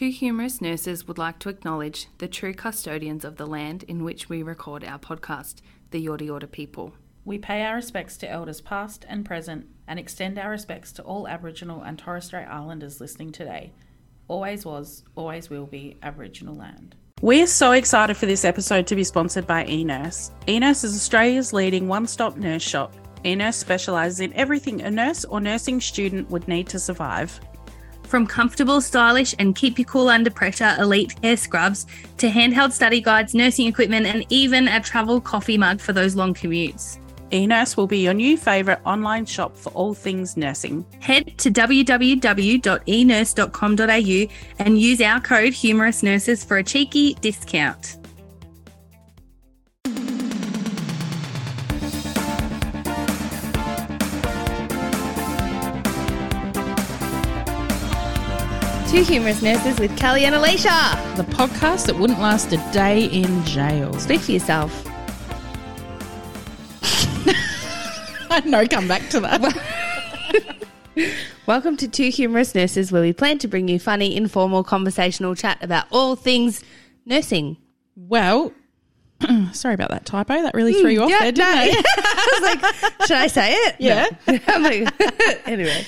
[0.00, 4.30] Two Humerus nurses would like to acknowledge the true custodians of the land in which
[4.30, 5.56] we record our podcast,
[5.90, 6.94] the Yorta Yorta people.
[7.26, 11.28] We pay our respects to elders past and present and extend our respects to all
[11.28, 13.74] Aboriginal and Torres Strait Islanders listening today.
[14.26, 16.96] Always was, always will be Aboriginal land.
[17.20, 20.30] We're so excited for this episode to be sponsored by eNurse.
[20.46, 22.94] eNurse is Australia's leading one stop nurse shop.
[23.26, 27.38] eNurse specialises in everything a nurse or nursing student would need to survive.
[28.10, 31.86] From comfortable, stylish, and keep you cool under pressure Elitecare scrubs
[32.18, 36.34] to handheld study guides, nursing equipment, and even a travel coffee mug for those long
[36.34, 36.98] commutes.
[37.30, 40.84] eNurse will be your new favourite online shop for all things nursing.
[40.98, 47.99] Head to www.enurse.com.au and use our code Humerus Nurses for a cheeky discount.
[58.90, 61.16] Two Humerus Nurses with Kelly and Alisha.
[61.16, 63.92] The podcast that wouldn't last a day in jail.
[63.94, 64.84] Speak for yourself.
[68.30, 69.54] I know, come back to that.
[71.46, 75.62] Welcome to Two Humerus Nurses, where we plan to bring you funny, informal, conversational chat
[75.62, 76.64] about all things
[77.06, 77.58] nursing.
[77.94, 78.52] well,
[79.52, 80.42] sorry about that typo.
[80.42, 81.62] That really threw you off there, didn't no.
[81.62, 81.84] it?
[81.96, 83.76] I was like, should I say it?
[83.78, 84.08] Yeah.
[84.26, 84.38] No.
[84.48, 85.84] I'm like, anyway.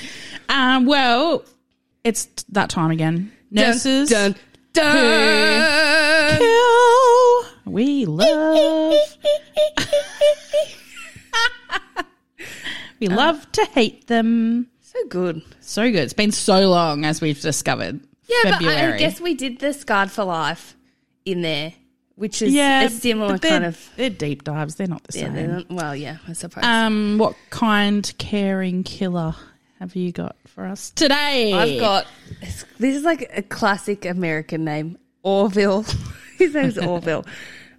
[0.49, 1.45] Um, well,
[2.05, 3.33] it's that time again.
[3.51, 4.09] Nurses.
[4.11, 4.35] Dun,
[4.73, 6.39] dun, dun.
[6.39, 7.45] Kill.
[7.73, 8.95] We love.
[13.01, 14.67] we love to hate them.
[14.81, 15.43] So good.
[15.61, 15.97] So good.
[16.03, 18.01] It's been so long, as we've discovered.
[18.27, 20.77] Yeah, but I guess we did the Scarred for Life
[21.25, 21.73] in there,
[22.17, 23.91] which is yeah, a similar but they're- kind of.
[23.97, 24.75] They're deep dives.
[24.77, 25.35] They're not the Yeah, same.
[25.35, 26.65] they're not- well, yeah, I suppose.
[26.65, 29.35] Um, what kind caring killer
[29.83, 31.53] have you got for us today?
[31.53, 32.07] I've got
[32.41, 32.65] this
[32.97, 35.85] is like a classic American name, Orville.
[36.39, 37.25] His name's Orville.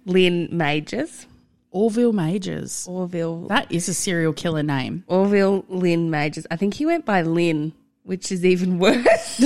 [0.04, 1.26] Lynn Majors.
[1.70, 2.86] Orville Majors.
[2.86, 3.46] Orville.
[3.48, 5.02] That is a serial killer name.
[5.06, 6.46] Orville Lynn Majors.
[6.50, 7.72] I think he went by Lynn,
[8.02, 9.42] which is even worse.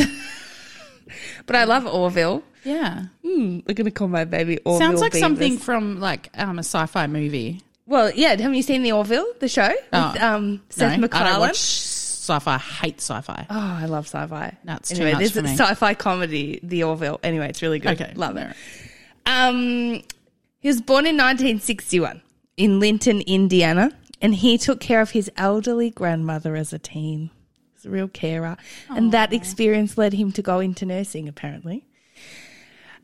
[1.47, 2.43] but I love Orville.
[2.65, 4.81] Yeah, Hmm, I'm gonna call my baby Orville.
[4.81, 5.21] sounds like Beavis.
[5.21, 7.63] something from like um, a sci-fi movie.
[7.87, 8.31] Well, yeah.
[8.31, 11.51] Haven't you seen the Orville, the show with Oh, um, Seth no, MacFarlane?
[12.29, 12.55] Sci-fi.
[12.55, 13.47] I hate sci-fi.
[13.49, 14.57] Oh, I love sci-fi.
[14.65, 15.57] That's too anyway, much this for is me.
[15.57, 17.19] sci-fi comedy, The Orville.
[17.23, 18.01] Anyway, it's really good.
[18.01, 18.43] Okay, love no.
[18.43, 18.57] it.
[19.27, 20.03] Um,
[20.61, 22.21] he was born in 1961
[22.59, 27.31] in Linton, Indiana, and he took care of his elderly grandmother as a teen.
[27.75, 28.57] He's a real carer,
[28.91, 31.29] and that experience led him to go into nursing.
[31.29, 31.85] Apparently,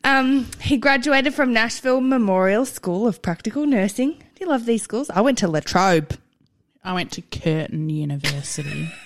[0.02, 4.10] um, he graduated from Nashville Memorial School of Practical Nursing.
[4.12, 5.08] Do you love these schools?
[5.10, 6.18] I went to La Trobe.
[6.82, 8.90] I went to Curtin University.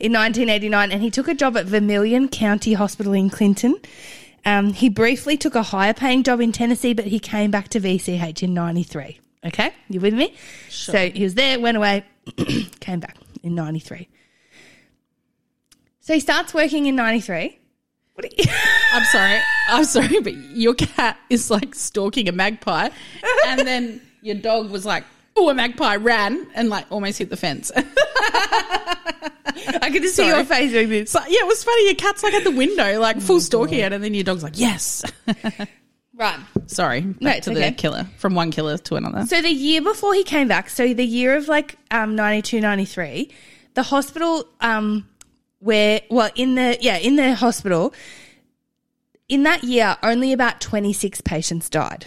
[0.00, 3.76] in 1989 and he took a job at Vermilion County Hospital in Clinton.
[4.44, 7.80] Um, he briefly took a higher paying job in Tennessee, but he came back to
[7.80, 9.18] VCH in 93.
[9.44, 10.34] Okay, you with me?
[10.68, 10.92] Sure.
[10.94, 12.04] So he was there, went away,
[12.80, 14.08] came back in 93.
[16.00, 17.58] So he starts working in 93.
[18.14, 18.44] What you-
[18.92, 19.38] I'm sorry.
[19.68, 22.90] I'm sorry, but your cat is like stalking a magpie,
[23.46, 25.04] and then your dog was like,
[25.36, 27.70] "Oh, a magpie ran and like almost hit the fence."
[29.80, 31.10] I could just see your face doing this.
[31.10, 31.86] So yeah, it was funny.
[31.86, 34.58] Your cat's like at the window, like full stalking it, and then your dog's like,
[34.58, 35.04] "Yes."
[36.14, 36.38] Right.
[36.66, 37.70] Sorry, back No, to okay.
[37.70, 39.24] the killer from one killer to another.
[39.26, 43.30] So the year before he came back, so the year of like um 92, 93,
[43.74, 45.08] the hospital um
[45.60, 47.94] where well in the yeah, in the hospital
[49.28, 52.06] in that year only about 26 patients died.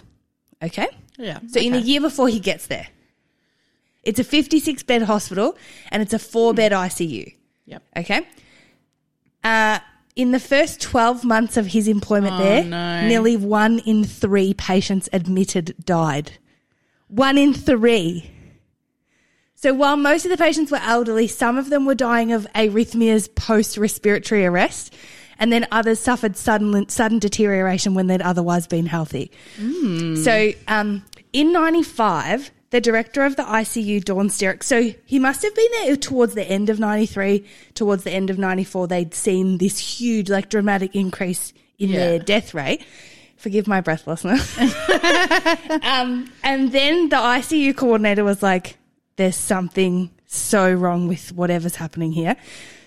[0.62, 0.88] Okay?
[1.17, 1.39] yeah.
[1.47, 2.88] So in the year before he gets there.
[4.05, 5.57] It's a 56 bed hospital
[5.91, 7.33] and it's a 4 bed ICU.
[7.66, 7.83] Yep.
[7.97, 8.27] Okay?
[9.43, 9.79] Uh
[10.16, 13.05] in the first 12 months of his employment there, no.
[13.05, 16.31] nearly 1 in 3 patients admitted died.
[17.09, 18.31] 1 in 3.
[19.55, 23.33] So while most of the patients were elderly, some of them were dying of arrhythmias
[23.35, 24.94] post respiratory arrest,
[25.39, 29.31] and then others suffered sudden sudden deterioration when they'd otherwise been healthy.
[30.24, 31.03] So um,
[31.33, 35.95] in '95, the director of the ICU, Dawn Sterick, so he must have been there
[35.95, 38.88] towards the end of '93, towards the end of '94.
[38.89, 42.00] They'd seen this huge, like, dramatic increase in Yeah.
[42.00, 42.83] their death rate.
[43.38, 44.57] Forgive my breathlessness.
[45.83, 48.78] um, and then the ICU coordinator was like,
[49.16, 52.36] there's something so wrong with whatever's happening here.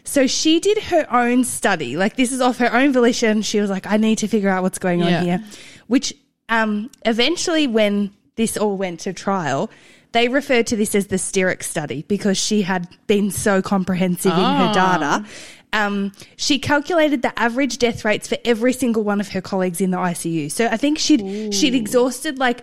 [0.04, 1.96] So she did her own study.
[1.96, 3.40] Like this is off her own volition.
[3.40, 5.22] She was like, I need to figure out what's going on Yeah.
[5.22, 5.44] here.
[5.86, 6.12] Which
[6.50, 9.68] um, eventually, when this all went to trial,
[10.12, 14.38] they referred to this as the Stirrick study because she had been so comprehensive in
[14.38, 15.26] her data.
[15.74, 19.90] Um, she calculated the average death rates for every single one of her colleagues in
[19.90, 20.50] the ICU.
[20.50, 22.62] So I think she'd she'd exhausted like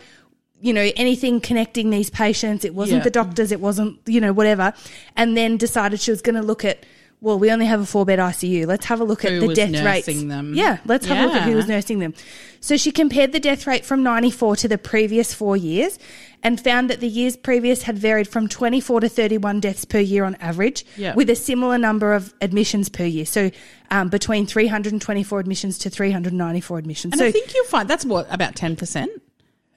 [0.59, 2.65] you know anything connecting these patients.
[2.65, 3.03] It wasn't Yeah.
[3.03, 3.51] the doctors.
[3.51, 4.73] It wasn't you know whatever.
[5.15, 6.83] And then decided she was going to look at.
[7.25, 8.67] Well, we only have a four bed ICU.
[8.67, 10.05] Let's have a look at the death rates.
[10.05, 10.53] them.
[10.53, 12.13] Yeah, let's have a look at who was nursing them.
[12.59, 15.97] So she compared the death rate from 94 to the previous four years
[16.43, 20.23] and found that the years previous had varied from 24 to 31 deaths per year
[20.23, 21.15] on average, Yeah.
[21.15, 23.25] with a similar number of admissions per year.
[23.25, 23.49] So
[23.89, 27.13] um, between 324 admissions to 394 admissions.
[27.13, 29.09] And so I think you'll find that's what about ten percent.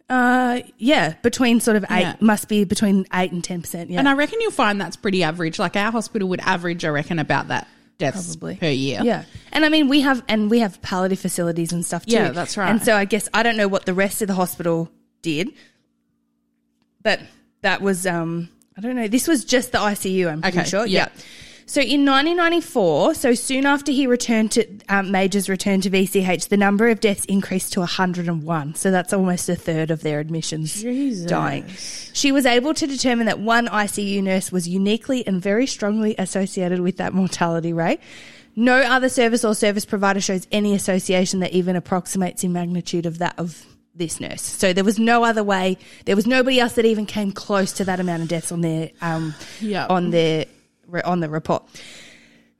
[0.08, 2.14] Uh, yeah, between sort of eight, Yeah.
[2.20, 3.90] must be between 8 and 10%.
[3.90, 3.98] Yeah.
[3.98, 5.58] And I reckon you'll find that's pretty average.
[5.58, 7.68] Like our hospital would average, I reckon, about that
[7.98, 8.56] deaths Probably.
[8.56, 9.00] per year.
[9.02, 9.24] Yeah.
[9.52, 12.14] And I mean, we have, and we have palliative facilities and stuff too.
[12.14, 12.70] Yeah, that's right.
[12.70, 14.88] And so I guess, I don't know what the rest of the hospital
[15.20, 15.50] did,
[17.02, 17.20] but
[17.62, 19.08] that was, um, I don't know.
[19.08, 20.86] This was just the ICU, I'm pretty Okay, sure.
[20.86, 21.08] yeah.
[21.14, 21.22] Yeah.
[21.68, 26.56] So in 1994, so soon after he returned to, um, Major's return to VCH, the
[26.56, 28.74] number of deaths increased to 101.
[28.74, 30.82] So that's almost a third of their admissions
[31.28, 31.66] dying.
[32.14, 36.80] She was able to determine that one ICU nurse was uniquely and very strongly associated
[36.80, 38.00] with that mortality rate.
[38.56, 43.18] No other service or service provider shows any association that even approximates in magnitude of
[43.18, 44.40] that of this nurse.
[44.42, 45.76] So there was no other way.
[46.06, 48.90] There was nobody else that even came close to that amount of deaths on their
[49.02, 49.86] um, Yeah.
[49.88, 50.46] on their
[51.04, 51.64] on the report.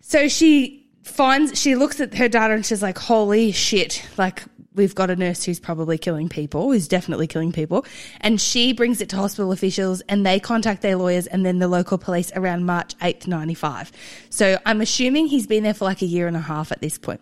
[0.01, 4.05] So she finds she looks at her data and she's like, "Holy shit!
[4.17, 4.43] Like
[4.75, 7.85] we've got a nurse who's probably killing people, who's definitely killing people."
[8.21, 11.69] And she brings it to hospital officials, and they contact their lawyers and then the
[11.69, 13.91] local police around March eighth, ninety five.
[14.31, 16.99] So I'm assuming he's been there for like a year and a half at this
[16.99, 17.21] point.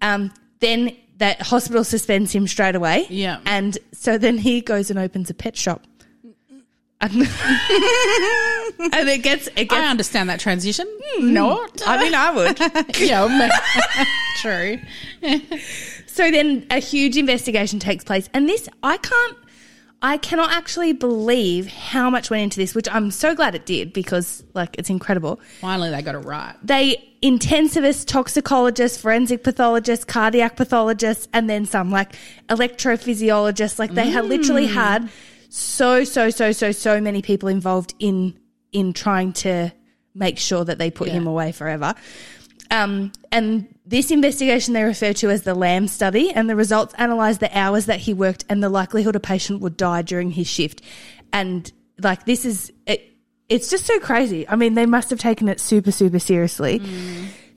[0.00, 3.06] Um, then that hospital suspends him straight away.
[3.10, 3.40] Yeah.
[3.44, 5.82] and so then he goes and opens a pet shop.
[7.00, 10.86] And, and it gets it gets I understand that transition.
[11.04, 11.82] Hmm, Not.
[11.86, 12.58] I mean, I would.
[12.98, 13.50] yeah,
[14.40, 14.80] true.
[16.06, 18.28] so then a huge investigation takes place.
[18.34, 19.36] And this, I can't,
[20.02, 23.92] I cannot actually believe how much went into this, which I'm so glad it did
[23.92, 25.38] because, like, it's incredible.
[25.60, 26.56] Finally, they got it right.
[26.64, 32.16] They, intensivists, toxicologists, forensic pathologists, cardiac pathologists, and then some, like,
[32.48, 33.78] electrophysiologists.
[33.78, 34.74] Like, they had literally hmm.
[34.74, 35.10] had
[35.48, 38.38] so, so, so, so, so many people involved in,
[38.72, 39.72] in trying to
[40.14, 41.14] make sure that they put Yeah.
[41.14, 41.94] him away forever.
[42.70, 47.38] Um, and this investigation they refer to as the Lamb study, and the results analyse
[47.38, 50.82] the hours that he worked and the likelihood a patient would die during his shift.
[51.32, 53.02] And like this is it,
[53.48, 54.46] it's just so crazy.
[54.46, 56.82] I mean, they must have taken it super, super seriously.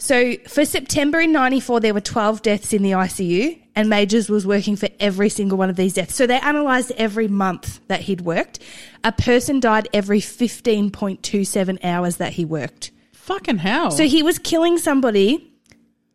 [0.01, 4.47] So for September in '94, there were 12 deaths in the ICU, and Majors was
[4.47, 6.15] working for every single one of these deaths.
[6.15, 8.57] So they analysed every month that he'd worked.
[9.03, 12.89] A person died every 15.27 hours that he worked.
[13.11, 13.91] Fucking hell.
[13.91, 15.53] So he was killing somebody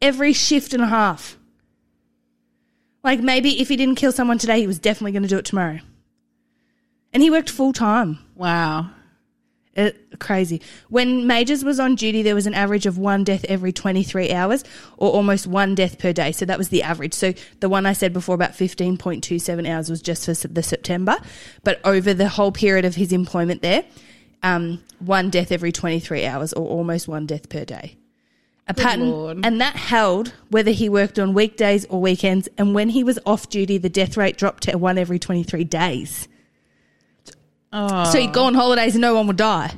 [0.02, 1.38] every shift and a half.
[3.04, 5.44] Like maybe if he didn't kill someone today, he was definitely going to do it
[5.44, 5.78] tomorrow.
[7.12, 8.18] And he worked full time.
[8.34, 8.90] wow.
[9.76, 10.62] It, crazy.
[10.88, 14.64] When Majors was on duty, there was an average of one death every 23 hours
[14.96, 16.32] or almost one death per day.
[16.32, 17.12] So that was the average.
[17.12, 21.18] So the one I said before about 15.27 hours was just for the September.
[21.62, 23.84] But over the whole period of his employment there,
[24.42, 27.98] um, one death every 23 hours or almost one death per day.
[28.68, 29.40] A pattern, Lord.
[29.44, 32.48] and that held whether he worked on weekdays or weekends.
[32.58, 36.28] And when he was off duty, the death rate dropped to one every 23 days.
[37.78, 38.10] Oh.
[38.10, 39.72] So you'd go on holidays and no one would die.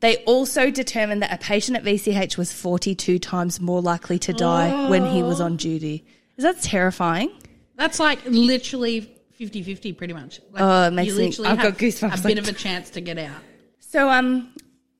[0.00, 4.88] They also determined that a patient at VCH was 42 times more likely to die
[4.90, 6.04] when he was on duty.
[6.36, 7.30] Is that terrifying?
[7.76, 10.40] That's like literally 50 50 pretty much.
[10.52, 12.90] Like, Oh, it makes you me- literally I've got goosebumps, A bit of a chance
[12.90, 13.36] to get out.
[13.78, 14.52] So, um,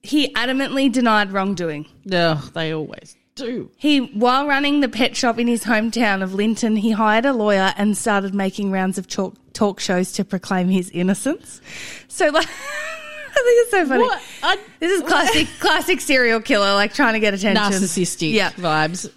[0.02, 1.86] he adamantly denied wrongdoing.
[2.10, 3.70] Ugh, they always do.
[3.76, 7.72] He, while running the pet shop in his hometown of Linton, he hired a lawyer
[7.76, 11.60] and started making rounds of talk, talk shows to proclaim his innocence.
[12.08, 12.48] So, like,
[13.44, 14.02] think it's so funny.
[14.02, 14.22] What?
[14.42, 17.62] I, This is classic, classic serial killer, like trying to get attention.
[17.62, 18.50] narcissistic Yeah.
[18.52, 19.10] vibes.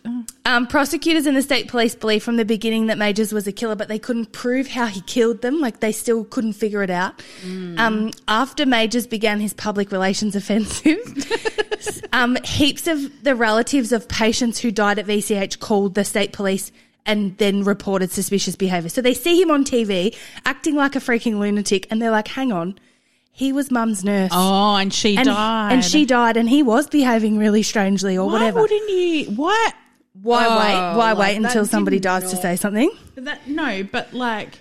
[0.45, 3.75] Um, prosecutors and the state police believed from the beginning that Majors was a killer,
[3.75, 5.59] but they couldn't prove how he killed them.
[5.59, 7.21] Like they still couldn't figure it out.
[7.77, 10.97] Um, after Majors began his public relations offensive,
[12.13, 16.71] um, heaps of the relatives of patients who died at VCH called the state police
[17.05, 18.89] and then reported suspicious behaviour.
[18.89, 22.51] So they see him on TV acting like a freaking lunatic, and they're like, "Hang
[22.51, 22.77] on."
[23.39, 24.31] He was mum's nurse.
[24.33, 25.71] Oh, and she and, died.
[25.71, 28.57] and she died, and he was behaving really strangely, or Why whatever.
[28.57, 29.25] Why wouldn't you?
[29.31, 29.73] What?
[30.21, 30.97] Why Oh, wait?
[30.97, 32.91] Why like, wait until somebody dies to say something?
[33.15, 34.59] That no, but like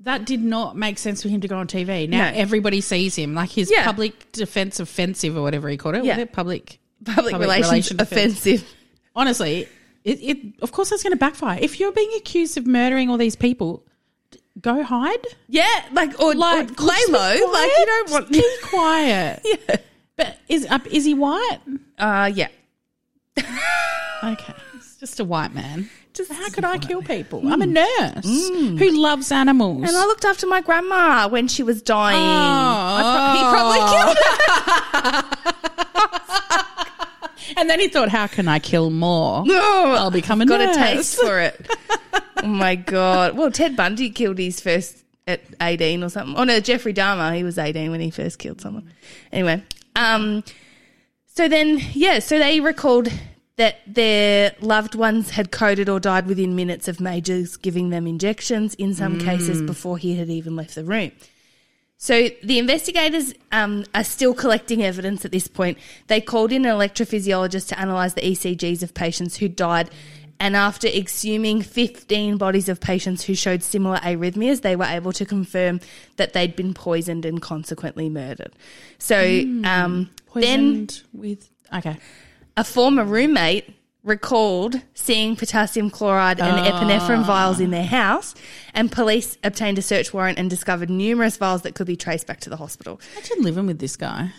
[0.00, 2.08] That did not make sense for him to go on TV.
[2.08, 2.36] Now No.
[2.36, 3.84] everybody sees him, like his Yeah.
[3.84, 6.04] public defense offensive or whatever he called it.
[6.04, 6.14] Yeah.
[6.18, 8.32] Was it public Public, relations relation defense.
[8.46, 8.74] offensive.
[9.16, 9.66] Honestly,
[10.04, 11.58] it, it of course that's going to backfire.
[11.60, 13.84] If you're being accused of murdering all these people,
[14.60, 15.24] go hide.
[15.48, 17.52] Yeah, like or Like like lay low.
[17.52, 18.28] Like you don't want.
[18.32, 19.40] be quiet.
[19.68, 19.76] yeah.
[20.16, 21.58] But is uh, is he white?
[21.98, 22.48] Uh, yeah.
[24.20, 25.88] Okay, it's just a white man.
[26.12, 27.40] Just How could I kill people?
[27.46, 29.84] I'm a nurse who loves animals.
[29.86, 32.18] And I looked after my grandma when she was dying.
[32.18, 35.27] I pro- he probably killed her.
[37.56, 39.44] And then he thought, how can I kill more?
[39.46, 40.76] Oh, I'll become a got nurse.
[40.76, 41.68] a taste for it.
[42.42, 43.36] oh my god!
[43.36, 46.36] Well, Ted Bundy killed his first at eighteen or something.
[46.36, 47.36] Oh no, Jeffrey Dahmer.
[47.36, 48.90] He was eighteen when he first killed someone.
[49.32, 49.62] Anyway,
[49.96, 50.42] um,
[51.26, 53.08] so then yeah, so they recalled
[53.56, 58.74] that their loved ones had coded or died within minutes of Majors giving them injections.
[58.74, 61.10] In some cases, before he had even left the room.
[62.00, 65.78] So the investigators um, are still collecting evidence at this point.
[66.06, 69.90] They called in an electrophysiologist to analyse the ECGs of patients who died.
[70.38, 75.26] And after exhuming 15 bodies of patients who showed similar arrhythmias, they were able to
[75.26, 75.80] confirm
[76.16, 78.52] that they'd been poisoned and consequently murdered.
[78.98, 79.18] So
[79.64, 81.98] um, then with okay.
[82.56, 83.74] a former roommate
[84.08, 87.86] recalled seeing potassium chloride and epinephrine vials in their ah.
[87.86, 88.34] house,
[88.74, 92.40] and police obtained a search warrant and discovered numerous vials that could be traced back
[92.40, 93.00] to the hospital.
[93.16, 94.32] Imagine living with this guy.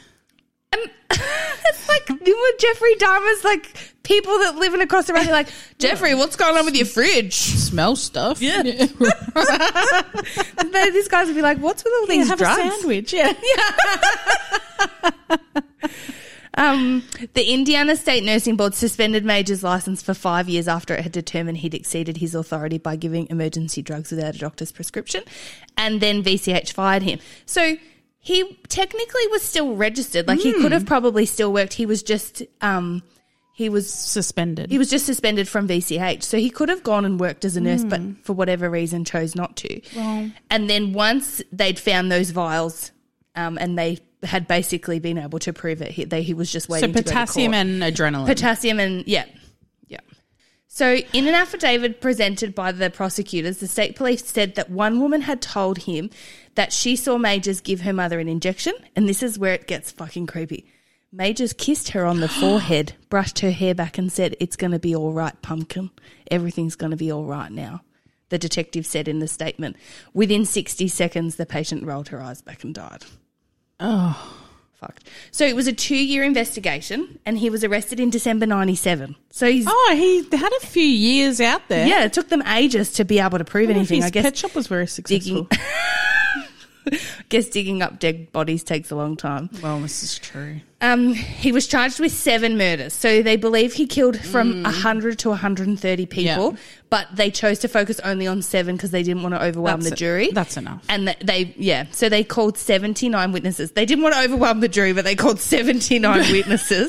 [0.74, 0.80] Um,
[1.12, 5.26] it's like you know, Jeffrey Dahmer's like people that live in across the road.
[5.26, 5.50] They're like,
[5.80, 7.36] Jeffrey, what's going on with your fridge?
[7.36, 8.42] Smell stuff.
[8.42, 8.64] Yeah.
[10.92, 12.60] These guys would be like, what's with all these have drugs?
[12.60, 13.14] a sandwich.
[13.14, 13.34] Yeah.
[13.42, 15.12] Yeah.
[16.56, 17.04] Um,
[17.36, 21.58] the Indiana State Nursing Board suspended Major's license for five years after it had determined
[21.60, 25.24] he'd exceeded his authority by giving emergency drugs without a doctor's prescription,
[25.78, 27.20] and then VCH fired him.
[27.46, 27.78] So
[28.18, 31.74] he technically was still registered, like he could have probably still worked.
[31.74, 33.04] He was just um,
[33.54, 34.70] he was Suspended.
[34.72, 37.62] he was just suspended from VCH, so he could have gone and worked as a
[37.62, 39.82] nurse, but for whatever reason chose not to.
[40.50, 42.92] and then once they'd found those vials,
[43.36, 46.70] um, and they had basically been able to prove it, he, they, he was just
[46.70, 46.94] waiting.
[46.94, 48.26] so potassium to and adrenaline.
[48.26, 49.26] potassium and yeah,
[49.88, 50.00] yeah.
[50.68, 55.22] So in an affidavit presented by the prosecutors, the state police said that one woman
[55.22, 56.10] had told him
[56.56, 59.92] that she saw Majors give her mother an injection, and this is where it gets
[59.92, 60.66] fucking creepy.
[61.12, 64.80] Majors kissed her on the forehead, brushed her hair back, and said, It's going to
[64.80, 65.90] be all right, pumpkin.
[66.30, 67.82] Everything's going to be all right now.
[68.30, 69.76] The detective said in the statement.
[70.14, 73.04] Within 60 seconds, the patient rolled her eyes back and died.
[73.80, 74.40] Oh,
[74.80, 75.10] Fucked.
[75.32, 79.14] So it was a two year investigation, and he was arrested in December 97.
[79.30, 79.66] So he's.
[79.68, 81.86] oh, he had a few years out there.
[81.86, 83.98] Yeah, it took them ages to be able to prove anything.
[83.98, 85.50] his I guess pet shop was very successful.
[87.30, 89.50] guess digging up dead bodies takes a long time.
[89.62, 90.62] Well, this is true.
[90.82, 92.94] Um, he was charged with seven murders.
[92.94, 96.54] So they believe he killed from 100 to 130 people, Mm.
[96.54, 96.60] Yeah.
[96.90, 99.90] but they chose to focus only on seven because they didn't want to overwhelm That's
[99.90, 99.98] the it.
[99.98, 100.30] jury.
[100.32, 100.86] That's enough.
[100.88, 103.72] And they, yeah, so they called 79 witnesses.
[103.72, 106.88] They didn't want to overwhelm the jury, but they called 79 witnesses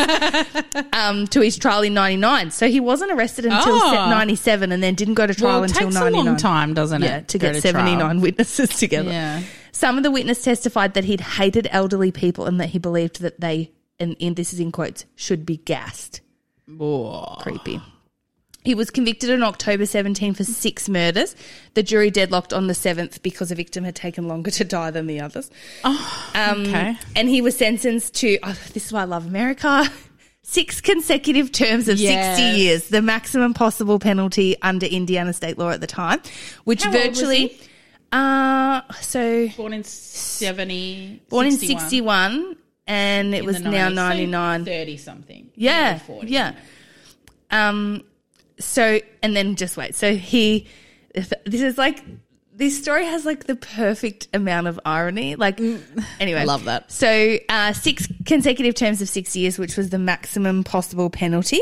[0.93, 2.53] um, to his trial in 99.
[2.53, 4.09] So he wasn't arrested until Oh.
[4.11, 6.23] 97 and then didn't go to trial Well, until takes 99.
[6.23, 7.07] a long time, doesn't it?
[7.07, 8.21] Yeah, to get 79 trial?
[8.21, 9.11] witnesses together.
[9.11, 9.43] Yeah.
[9.73, 13.41] Some of the witness testified that he'd hated elderly people and that he believed that
[13.41, 16.21] they, and, and this is in quotes, should be gassed.
[17.41, 17.81] Creepy.
[18.63, 21.35] He was convicted on October 17 for six murders.
[21.75, 25.07] The jury deadlocked on the seventh because the victim had taken longer to die than
[25.07, 25.51] the others.
[25.83, 25.97] Um,
[26.67, 26.97] okay.
[27.17, 29.85] And he was sentenced to, oh, this is why I love America.
[30.43, 32.37] Six consecutive terms of Yes.
[32.37, 36.21] 60 years, the maximum possible penalty under Indiana state law at the time,
[36.65, 37.59] which How virtually?
[38.13, 41.23] Uh, so Born in 70.
[41.29, 41.81] born in 61.
[41.81, 45.51] 61 and it In was now 90s, so 99 30 something.
[45.55, 46.27] yeah 40.
[46.29, 46.55] yeah
[47.51, 48.03] um
[48.59, 50.67] so and then just wait so he
[51.15, 52.03] this is like
[52.53, 55.61] this story has like the perfect amount of irony like
[56.21, 56.91] anyway love that.
[56.91, 61.61] so uh six consecutive terms of six years which was the maximum possible penalty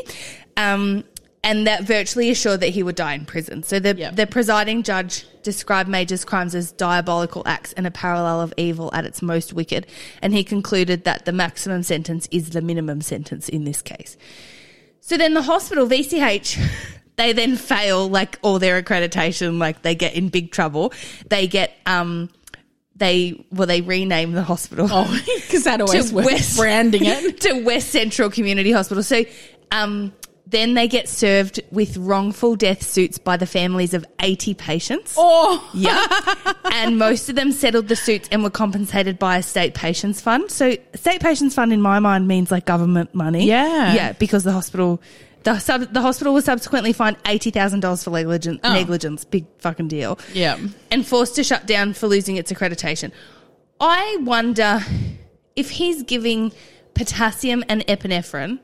[0.57, 1.05] um
[1.45, 3.63] and that virtually assured that he would die in prison.
[3.63, 4.17] So the Yep.
[4.17, 9.05] the presiding judge described Major's crimes as diabolical acts and a parallel of evil at
[9.05, 9.87] its most wicked,
[10.21, 14.17] and he concluded that the maximum sentence is the minimum sentence in this case.
[15.01, 16.59] So then the hospital, VCH,
[17.17, 20.93] they then fail like all their accreditation, like they get in big trouble.
[21.29, 22.31] They get um
[22.97, 26.27] they well they rename the hospital Oh, because that always works.
[26.27, 27.41] West- Branding it.
[27.43, 29.03] to West Central Community Hospital.
[29.03, 29.25] So
[29.71, 30.13] um
[30.51, 35.15] Then they get served with wrongful death suits by the families of 80 patients.
[35.17, 36.07] Oh, Yeah.
[36.73, 40.51] and most of them settled the suits and were compensated by a state patients fund.
[40.51, 43.45] So state patients fund in my mind means like government money.
[43.47, 43.93] Yeah.
[43.93, 45.03] Yeah, because the hospital
[45.45, 48.73] the sub, the hospital was subsequently fined $80,000 for negligence, Oh.
[48.75, 50.19] negligence, big fucking deal.
[50.35, 50.59] yeah.
[50.91, 53.13] And forced to shut down for losing its accreditation.
[53.81, 54.81] I wonder
[55.57, 56.53] if he's giving
[56.95, 58.59] potassium and epinephrine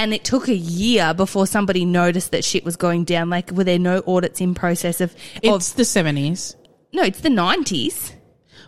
[0.00, 3.28] and it took a year before somebody noticed that shit was going down.
[3.28, 6.56] Like, were there no audits in process of, of It's the 70s.
[6.94, 8.14] no, it's the 90s.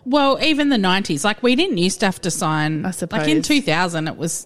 [0.05, 1.23] Well, even the 90s.
[1.23, 2.85] Like, we didn't used to have to sign.
[2.85, 4.45] I Like, in 2000, it was.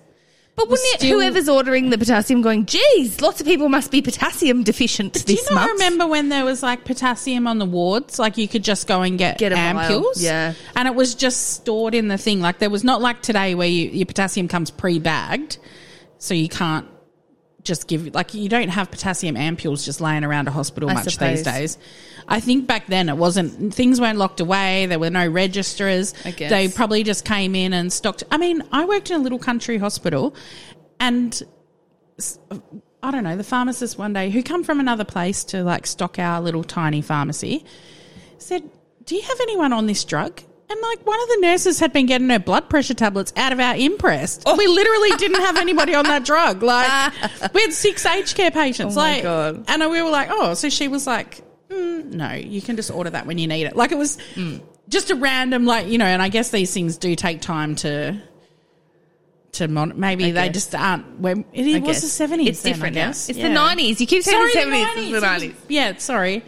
[0.55, 4.01] But was wouldn't it, whoever's ordering the potassium going, geez, lots of people must be
[4.01, 8.17] potassium deficient Do this you not remember when there was like potassium on the wards?
[8.17, 10.13] Like you could just go and get, Get ampules.
[10.15, 10.53] yeah.
[10.75, 12.39] And it was just stored in the thing.
[12.39, 15.59] Like there was not like today where you, your potassium comes pre bagged.
[16.19, 16.87] So you can't
[17.63, 21.13] just give, like you don't have potassium ampules just laying around a hospital I much
[21.13, 21.43] suppose.
[21.43, 21.77] these days.
[22.27, 24.85] I think back then it wasn't, things weren't locked away.
[24.87, 26.13] There were no registrars.
[26.23, 26.49] Guess.
[26.49, 28.23] They probably just came in and stocked.
[28.31, 30.35] I mean, I worked in a little country hospital
[30.99, 31.43] and
[33.03, 36.17] I don't know, the pharmacist one day who come from another place to like stock
[36.17, 37.63] our little tiny pharmacy
[38.39, 38.63] said,
[39.05, 40.41] Do you have anyone on this drug?
[40.69, 43.59] And like one of the nurses had been getting her blood pressure tablets out of
[43.59, 44.43] our imprest.
[44.45, 44.57] Oh.
[44.57, 46.61] We literally didn't have anybody on that drug.
[46.61, 47.13] Like
[47.53, 48.97] we had six aged care patients.
[48.97, 49.63] Oh like, God.
[49.69, 53.09] and we were like, oh, so she was like, mm, no, you can just order
[53.11, 53.75] that when you need it.
[53.77, 54.57] Like it was Hmm.
[54.89, 56.05] just a random, like you know.
[56.05, 58.21] And I guess these things do take time to
[59.53, 61.19] to mon- maybe they just aren't.
[61.21, 62.49] When it was the seventies.
[62.49, 63.09] It's different I now.
[63.11, 63.47] It's Yeah.
[63.47, 64.01] the 90s.
[64.01, 64.97] You keep saying Sorry, the 70s.
[64.97, 65.55] It's the 90s.
[65.69, 66.43] Yeah, sorry.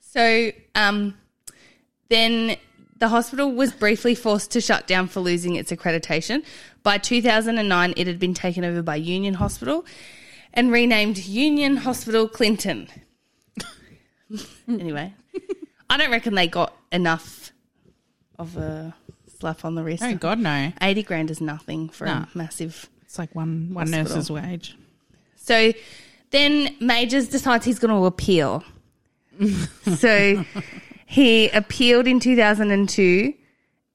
[0.00, 1.14] So, um,
[2.12, 2.56] then
[2.98, 6.44] the hospital was briefly forced to shut down for losing its accreditation.
[6.82, 9.84] By 2009, it had been taken over by Union Hospital
[10.54, 12.88] and renamed Union Hospital Clinton.
[14.68, 15.14] anyway,
[15.90, 17.52] I don't reckon they got enough
[18.38, 18.94] of a
[19.38, 20.02] slap on the wrist.
[20.02, 20.72] Oh God, no!
[20.80, 22.12] 80 grand is nothing for No.
[22.12, 24.16] a massive It's like one one Hospital.
[24.16, 24.76] nurse's wage.
[25.36, 25.72] So
[26.30, 28.64] then Majors decides he's going to appeal.
[29.96, 30.44] so
[31.12, 33.34] he appealed in 2002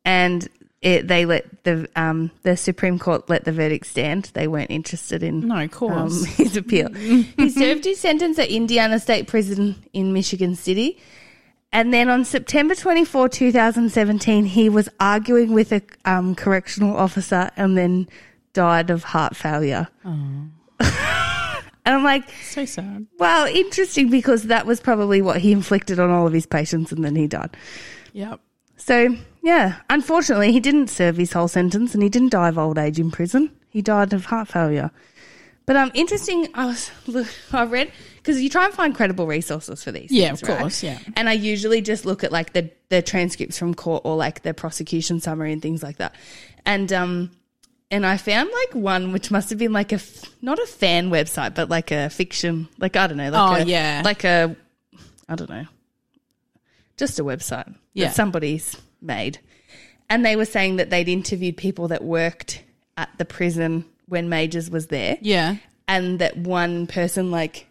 [0.05, 0.47] and
[0.83, 4.25] it, they let the um, the Supreme Court let the verdict stand.
[4.35, 5.95] They weren't interested in No, of course.
[5.95, 6.93] um, his appeal.
[6.93, 10.99] he served his sentence at Indiana State Prison in Michigan City.
[11.73, 17.75] And then on September 24, 2017, he was arguing with a um, correctional officer and
[17.75, 18.07] then
[18.53, 19.87] died of heart failure.
[21.87, 23.07] and I'm like, so sad.
[23.17, 27.01] well, interesting because that was probably what he inflicted on all of his patients and
[27.01, 27.55] then he died.
[28.11, 28.41] Yep.
[28.75, 32.77] So, yeah, unfortunately, he didn't serve his whole sentence and he didn't die of old
[32.77, 33.51] age in prison.
[33.69, 34.91] He died of heart failure.
[35.65, 36.49] But um, interesting.
[36.53, 40.11] I was look, I read because you try and find credible resources for these.
[40.11, 40.59] Yeah, things, of right?
[40.59, 40.99] course, yeah.
[41.15, 44.53] And I usually just look at like the the transcripts from court or like the
[44.53, 46.15] prosecution summary and things like that.
[46.65, 47.31] And um,
[47.91, 49.99] and I found like one which must have been like a
[50.41, 53.65] not a fan website, but like a fiction, like I don't know, like Oh, a,
[53.65, 54.01] yeah.
[54.03, 54.55] like a
[55.29, 55.65] I don't know,
[56.97, 58.07] just a website Yeah.
[58.07, 59.39] that somebody's made.
[60.09, 62.63] And they were saying that they'd interviewed people that worked
[62.95, 65.57] at the prison when Majors was there, Yeah.
[65.87, 67.67] and that one person like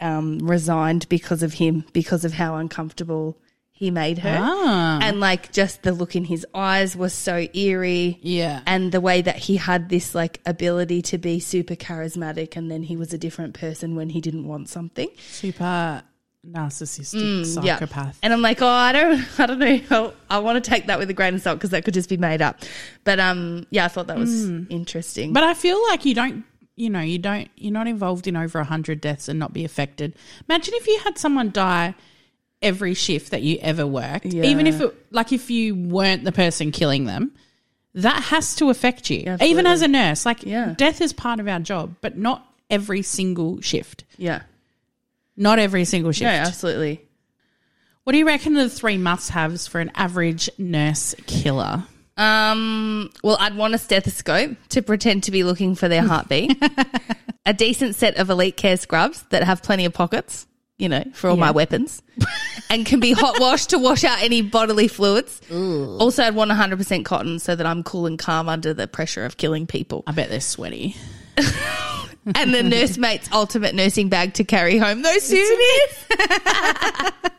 [0.00, 3.36] um, resigned because of him, because of how uncomfortable
[3.80, 4.36] he made her.
[4.38, 4.98] Ah.
[5.00, 8.18] And like just the look in his eyes was so eerie.
[8.20, 8.60] Yeah.
[8.66, 12.82] And the way that he had this like ability to be super charismatic and then
[12.82, 15.08] he was a different person when he didn't want something.
[15.30, 16.02] Super
[16.46, 18.18] narcissistic psychopath.
[18.22, 20.12] And I'm like, oh, I don't, I don't know.
[20.28, 22.10] I, I want to take that with a grain of salt because that could just
[22.10, 22.58] be made up.
[23.04, 25.32] But um, yeah, I thought that was interesting.
[25.32, 26.44] But I feel like you don't,
[26.76, 29.64] you know, you don't, you're not involved in over a hundred deaths and not be
[29.64, 30.14] affected.
[30.50, 31.94] Imagine if you had someone die
[32.62, 34.44] every shift that you ever worked, Yeah.
[34.44, 37.32] even if it, like, if you weren't the person killing them,
[37.94, 39.48] that has to affect you, Absolutely.
[39.50, 40.24] even as a nurse.
[40.26, 40.74] Like, Yeah.
[40.76, 44.04] death is part of our job, but not every single shift.
[44.18, 44.42] yeah,
[45.36, 46.30] Not every single no, shift.
[46.48, 47.00] absolutely.
[48.04, 51.84] What do you reckon the three must-haves for an average nurse killer?
[52.16, 56.62] Um, well, I'd want a stethoscope to pretend to be looking for their heartbeat,
[57.46, 60.46] a decent set of Elitecare scrubs that have plenty of pockets,
[60.80, 62.02] you know, for all my weapons,
[62.70, 65.40] and can be hot washed to wash out any bodily fluids.
[66.00, 69.36] Also, I'd want 100% cotton so that I'm cool and calm under the pressure of
[69.36, 70.02] killing people.
[70.06, 70.96] I bet they're sweaty.
[72.34, 77.14] And the nursemate's ultimate nursing bag to carry home those souvenirs.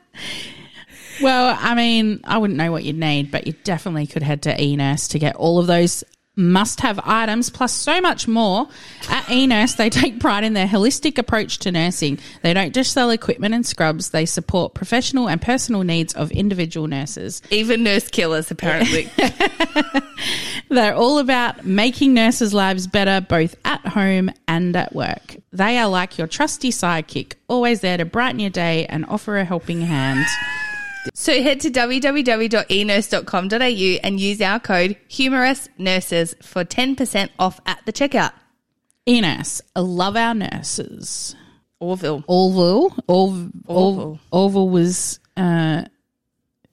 [1.21, 4.55] Well, I mean, I wouldn't know what you'd need, but you definitely could head to
[4.55, 6.03] eNurse to get all of those
[6.35, 8.67] must have items, plus so much more.
[9.09, 12.19] At eNurse, they take pride in their holistic approach to nursing.
[12.41, 16.87] They don't just sell equipment and scrubs, they support professional and personal needs of individual
[16.87, 17.41] nurses.
[17.49, 19.09] Even nurse killers, apparently.
[20.69, 25.35] They're all about making nurses' lives better both at home and at work.
[25.51, 29.43] They are like your trusty sidekick, always there to brighten your day and offer a
[29.43, 30.25] helping hand.
[31.13, 37.93] So head to www.enurse.com.au and use our code Humerus Nurses for 10% off at the
[37.93, 38.33] checkout.
[39.07, 41.35] eNurse, I love our nurses.
[41.79, 42.23] Orville.
[42.27, 44.69] Orville, Orv, Orville, Orville.
[44.69, 45.83] Was uh,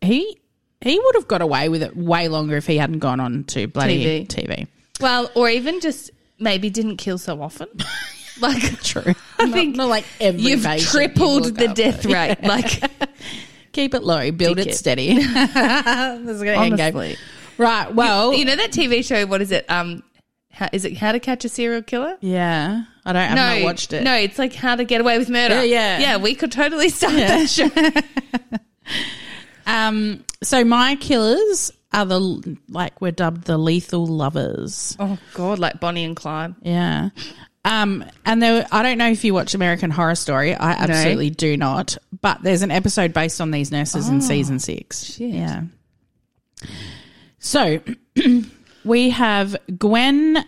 [0.02, 0.38] he
[0.82, 3.66] he would have got away with it way longer if he hadn't gone on to
[3.66, 4.28] bloody TV.
[4.28, 4.66] TV.
[5.00, 7.68] Well, or even just maybe didn't kill so often.
[8.40, 12.42] like, True, I think not like every you've you tripled the death rate.
[12.42, 12.82] Like,
[13.78, 14.74] Keep it low, build it Dickhead.
[14.74, 15.22] steady.
[15.24, 16.96] That's a good end game.
[16.96, 17.16] honestly.
[17.58, 17.94] Right.
[17.94, 19.24] Well, You know that TV show?
[19.24, 19.70] What is it?
[19.70, 20.02] Um,
[20.50, 22.16] how, is it How to Catch a Serial Killer?
[22.20, 22.82] yeah.
[23.04, 23.22] I don't.
[23.22, 24.02] I've no, not watched it.
[24.02, 25.54] No, it's like How to Get Away with Murder.
[25.54, 25.98] Yeah, yeah.
[26.00, 26.16] yeah.
[26.16, 27.70] We could totally start that show.
[29.66, 30.24] Um.
[30.42, 34.96] So my killers are the like we're dubbed the lethal lovers.
[34.98, 36.54] Oh God, like Bonnie and Clyde.
[36.62, 37.10] Yeah.
[37.64, 40.54] Um, and there, I don't know if you watch American Horror Story.
[40.54, 41.98] I absolutely do not.
[42.20, 45.18] But there's an episode based on these nurses in season six.
[45.20, 45.62] Yeah.
[47.38, 47.80] So
[48.84, 50.44] we have Gwen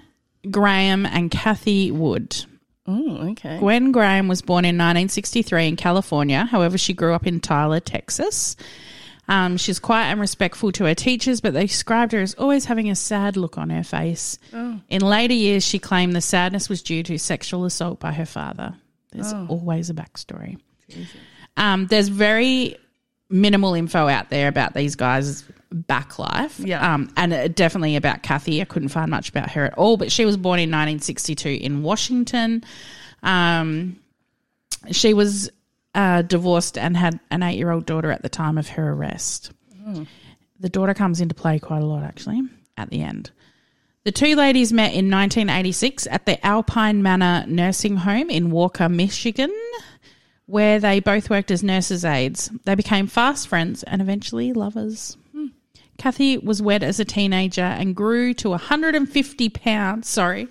[0.51, 2.45] Graham and Kathy Wood.
[2.87, 3.59] Oh, okay.
[3.59, 6.45] Gwen Graham was born in 1963 in California.
[6.45, 8.57] However, she grew up in Tyler, Texas.
[9.29, 12.91] Um, she's quiet and respectful to her teachers, but they described her as always having
[12.91, 14.39] a sad look on her face.
[14.89, 18.75] In later years, she claimed the sadness was due to sexual assault by her father.
[19.13, 20.59] There's always a backstory.
[21.57, 22.77] Um, there's very
[23.29, 26.59] minimal info out there about these guys' back life.
[26.59, 26.95] Yeah.
[26.95, 28.61] Um, and uh, definitely about Kathy.
[28.61, 31.83] I couldn't find much about her at all, but she was born in 1962 in
[31.83, 32.65] Washington.
[33.23, 33.99] Um,
[34.91, 35.51] she was
[35.95, 39.53] uh, divorced and had an eight year old daughter at the time of her arrest.
[40.61, 42.43] The daughter comes into play quite a lot, actually,
[42.77, 43.31] at the end.
[44.05, 49.53] The two ladies met in 1986 at the Alpine Manor Nursing Home in Walker, Michigan,
[50.51, 52.51] where they both worked as nurses' aides.
[52.65, 55.17] They became fast friends and eventually lovers.
[56.01, 60.09] Kathy was wed as a teenager and grew to 150 pounds.
[60.09, 60.49] Sorry.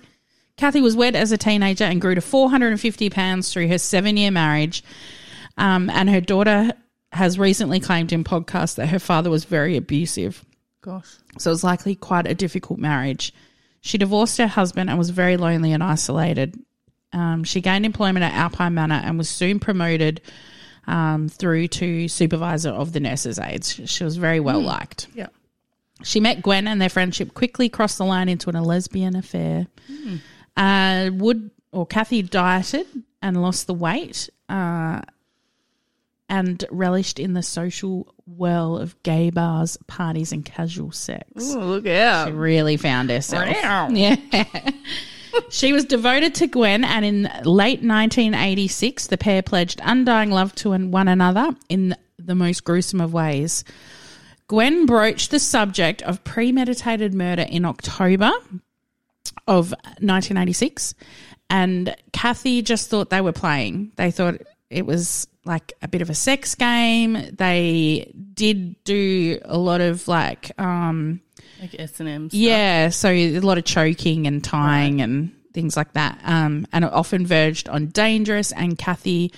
[0.56, 4.30] Kathy was wed as a teenager and grew to 450 pounds through her seven year
[4.30, 4.84] marriage.
[5.58, 6.70] Um, and her daughter
[7.10, 10.44] has recently claimed in podcasts that her father was very abusive.
[10.82, 11.16] Gosh.
[11.38, 13.34] So it was likely quite a difficult marriage.
[13.80, 16.56] She divorced her husband and was very lonely and isolated.
[17.12, 20.20] Um, she gained employment at Alpine Manor and was soon promoted
[20.86, 23.80] um, through to supervisor of the nurses' aides.
[23.86, 25.08] She was very well liked.
[25.14, 25.28] Yeah.
[26.02, 29.66] She met Gwen and their friendship quickly crossed the line into a lesbian affair.
[30.56, 32.86] Uh, Wood or Kathy dieted
[33.22, 35.02] and lost the weight uh,
[36.28, 41.26] and relished in the social whirl of gay bars, parties, and casual sex.
[41.54, 42.28] Oh, look out.
[42.28, 43.48] She really found herself.
[43.62, 43.88] Wow.
[43.92, 44.16] Yeah.
[45.50, 50.70] She was devoted to Gwen, and in late 1986, the pair pledged undying love to
[50.70, 53.64] one another in the most gruesome of ways.
[54.48, 58.32] Gwen broached the subject of premeditated murder in October
[59.46, 60.94] of 1986,
[61.48, 63.92] and Kathy just thought they were playing.
[63.96, 67.30] They thought it was like a bit of a sex game.
[67.32, 71.20] They did do a lot of like, um,
[71.60, 72.28] Like S and M.
[72.32, 76.18] yeah, so a lot of choking and tying and things like that.
[76.24, 79.32] Um, and it often verged on dangerous, and Kathy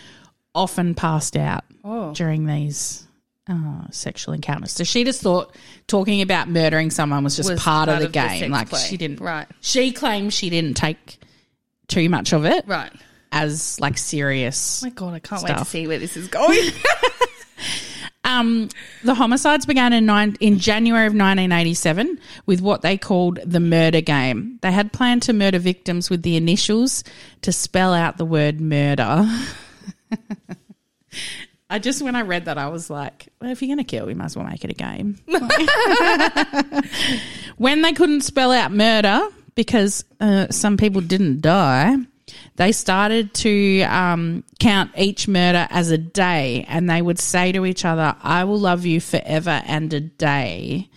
[0.55, 2.13] often passed out Oh.
[2.15, 3.05] during these
[3.49, 4.71] uh, sexual encounters.
[4.73, 5.57] So she just thought
[5.89, 8.39] talking about murdering someone was just Was part, of the of game.
[8.39, 8.79] sex like play.
[8.81, 9.21] she didn't.
[9.21, 9.47] Right.
[9.61, 11.19] She claims she didn't take
[11.89, 12.93] too much of it Right.
[13.33, 14.83] as like serious.
[14.83, 16.71] Oh my God, I can't wait to see where this is going.
[18.33, 18.69] Um,
[19.05, 24.01] the homicides began in nine, in January of 1987 with what they called the murder
[24.01, 24.59] game.
[24.63, 27.05] They had planned to murder victims with the initials
[27.43, 29.29] to spell out the word murder.
[31.71, 34.07] I just when I read that I was like, well, if you're going to kill,
[34.07, 35.19] we might as well make it a game.
[37.57, 41.97] when they couldn't spell out murder because uh, some people didn't die,
[42.57, 47.65] they started to um, count each murder as a day, and they would say to
[47.65, 50.89] each other, "I will love you forever and a day."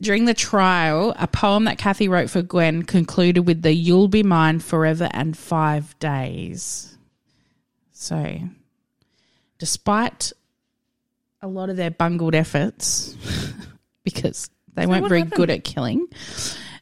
[0.00, 4.22] During the trial, a poem that Kathy wrote for Gwen concluded with the "You'll be
[4.22, 6.96] mine forever and five days."
[7.92, 8.40] So,
[9.58, 10.32] despite
[11.42, 13.16] a lot of their bungled efforts,
[14.04, 15.36] because they weren't very happened?
[15.36, 16.06] good at killing,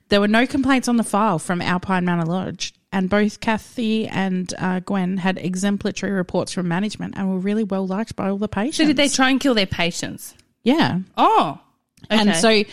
[0.09, 4.55] There were no complaints on the file from Alpine Manor Lodge, and both Kathy and
[4.57, 8.49] uh, Gwen had exemplary reports from management and were really well liked by all the
[8.49, 8.79] patients.
[8.79, 10.35] So did they try and kill their patients?
[10.63, 11.01] Yeah.
[11.15, 11.61] Oh.
[12.11, 12.19] Okay.
[12.19, 12.65] And so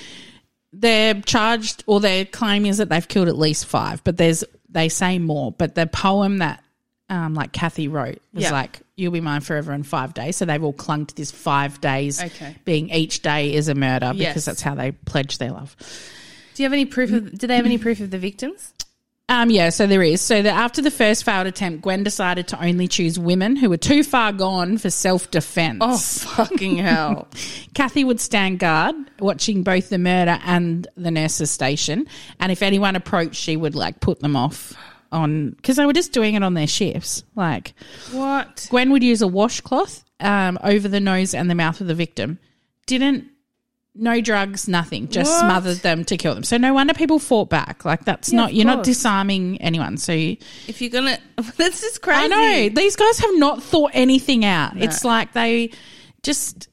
[0.72, 4.88] they're charged, or their claim is that they've killed at least five, but there's they
[4.88, 5.52] say more.
[5.52, 6.64] But the poem that
[7.10, 10.64] um, like Kathy wrote was like, "You'll be mine forever in five days." So they've
[10.64, 12.56] all clung to this five days, Okay.
[12.64, 14.46] being each day is a murder because Yes.
[14.46, 15.76] that's how they pledge their love.
[16.56, 18.74] Do you have any proof of do they have any proof of the victims?
[19.34, 20.22] Um, yeah, so there is.
[20.22, 23.78] So that after the first failed attempt, Gwen decided to only choose women who were
[23.78, 25.80] too far gone for self defense.
[25.82, 27.28] Oh fucking hell.
[27.74, 32.06] Kathy would stand guard, watching both the murder and the nurse's station.
[32.40, 34.74] And if anyone approached, she would like put them off
[35.12, 37.24] on because they were just doing it on their shifts.
[37.36, 37.74] Like
[38.12, 38.68] what?
[38.70, 42.38] Gwen would use a washcloth um, over the nose and the mouth of the victim.
[42.86, 43.33] Didn't
[43.96, 45.08] no drugs, nothing.
[45.10, 45.40] Just What?
[45.42, 46.44] smothered them to kill them.
[46.44, 47.86] So no wonder people fought back.
[47.86, 49.98] Like that's Yeah, not you're not disarming anyone.
[49.98, 51.20] So you, If you're gonna
[51.58, 52.24] that's just crazy.
[52.24, 54.76] I know these guys have not thought anything out.
[54.78, 55.72] It's like they
[56.24, 56.70] just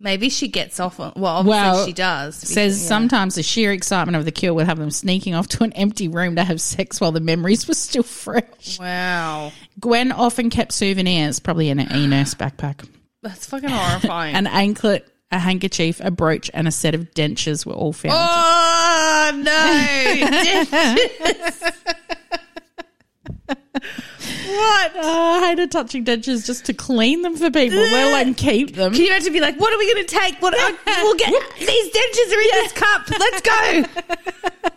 [0.00, 2.36] Maybe she gets off on well obviously Well, she does.
[2.36, 2.88] says Yeah.
[2.88, 6.06] sometimes the sheer excitement of the kill would have them sneaking off to an empty
[6.06, 8.78] room to have sex while the memories were still fresh.
[8.78, 9.50] Wow.
[9.80, 12.88] Gwen often kept souvenirs, probably in an e-nurse backpack.
[13.22, 14.36] That's fucking horrifying.
[14.36, 18.14] An anklet, a handkerchief, a brooch, and a set of dentures were all found.
[18.16, 20.78] Oh no!
[23.48, 24.92] what?
[24.96, 28.92] Oh, I hated touching dentures just to clean them for people, alone keep them.
[28.92, 30.40] Can you imagine be like, what are we going to take?
[30.40, 31.32] What uh, we'll get?
[31.58, 33.10] These dentures are in this cup.
[33.18, 33.84] Let's go.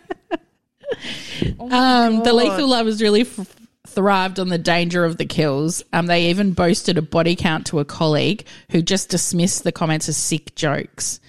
[1.58, 3.56] Um, the lethal lovers really f-
[3.94, 5.82] thrived on the danger of the kills.
[5.92, 10.08] Um, they even boasted a body count to a colleague who just dismissed the comments
[10.08, 11.20] as sick jokes.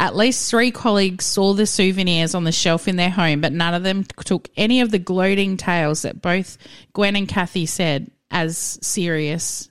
[0.00, 3.74] At least three colleagues saw the souvenirs on the shelf in their home, but none
[3.74, 6.56] of them took any of the gloating tales that both
[6.92, 9.68] Gwen and Kathy said as serious,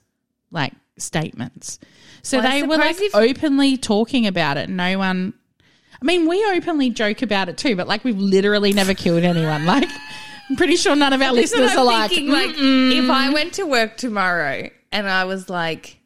[0.50, 1.78] like statements.
[2.22, 4.68] So Well, they were like if- openly talking about it.
[4.68, 5.32] No one.
[6.00, 9.64] I mean, we openly joke about it too, but like we've literally never killed anyone.
[9.66, 9.88] Like,
[10.48, 13.54] I'm pretty sure none of our That's listeners are like, thinking, like, if I went
[13.54, 15.98] to work tomorrow and I was like,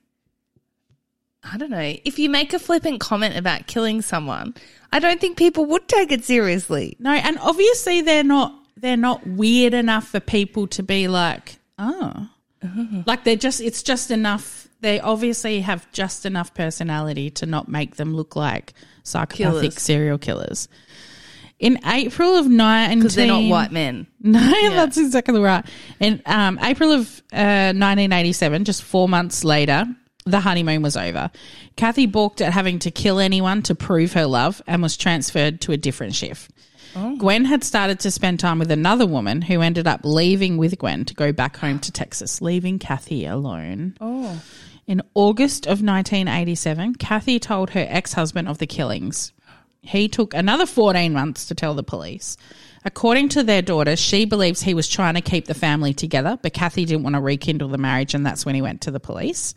[1.42, 4.54] I don't know, if you make a flippant comment about killing someone,
[4.92, 6.96] I don't think people would take it seriously.
[6.98, 7.12] no.
[7.12, 8.58] And obviously, they're not.
[8.76, 12.28] They're not weird enough for people to be like, oh,
[12.64, 13.02] mm-hmm.
[13.06, 13.60] like they're just.
[13.60, 14.68] It's just enough.
[14.80, 18.74] They obviously have just enough personality to not make them look like
[19.04, 19.82] psychopathic Killers.
[19.82, 20.68] serial killers.
[21.62, 24.08] In April of nineteen, Because they're not white men.
[24.24, 25.64] No, that's exactly right.
[25.98, 29.84] In um, April of uh, 1987, just four months later,
[30.26, 31.30] the honeymoon was over.
[31.76, 35.72] Kathy balked at having to kill anyone to prove her love and was transferred to
[35.72, 36.50] a different shift.
[37.18, 41.04] Gwen had started to spend time with another woman who ended up leaving with Gwen
[41.06, 43.96] to go back home to Texas, leaving Kathy alone.
[44.00, 44.42] Oh.
[44.86, 49.32] In August of 1987, Kathy told her ex husband of the killings.
[49.82, 52.36] He took another 14 months to tell the police.
[52.84, 56.52] According to their daughter, she believes he was trying to keep the family together, but
[56.52, 59.54] Kathy didn't want to rekindle the marriage, and that's when he went to the police.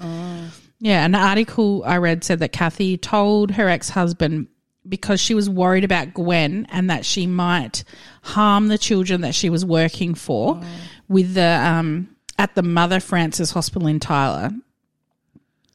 [0.80, 4.48] Yeah, an article I read said that Kathy told her ex husband
[4.88, 7.84] because she was worried about Gwen and that she might
[8.22, 10.62] harm the children that she was working for
[11.08, 14.52] with the um, at the Mother Francis Hospital in Tyler.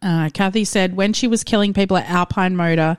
[0.02, 2.96] Uh, Kathy said when she was killing people at Alpine Motor,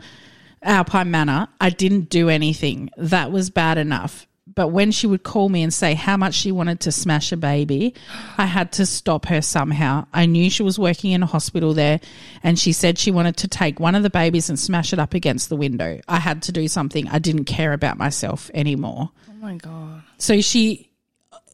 [0.63, 2.89] Alpine Manor, I didn't do anything.
[2.97, 4.27] That was bad enough.
[4.53, 7.37] But when she would call me and say how much she wanted to smash a
[7.37, 7.93] baby,
[8.37, 10.07] I had to stop her somehow.
[10.13, 12.01] I knew she was working in a hospital there,
[12.43, 15.13] and she said she wanted to take one of the babies and smash it up
[15.13, 16.01] against the window.
[16.07, 17.07] I had to do something.
[17.07, 19.11] I didn't care about myself anymore.
[19.29, 20.03] Oh my God.
[20.17, 20.89] So she,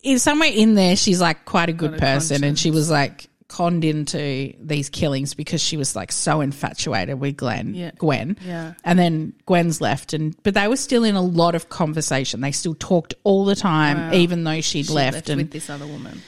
[0.01, 3.26] in somewhere in there, she's like quite a good a person, and she was like
[3.47, 7.91] conned into these killings because she was like so infatuated with Glenn, Yeah.
[7.97, 8.37] Gwen.
[8.45, 8.73] Yeah.
[8.83, 12.41] And then Gwen's left, and but they were still in a lot of conversation.
[12.41, 15.29] They still talked all the time, even though she'd She left.
[15.29, 16.21] and with this other woman.